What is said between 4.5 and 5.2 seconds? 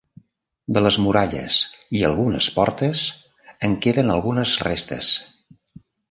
restes.